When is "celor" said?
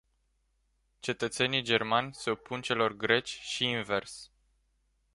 2.61-2.93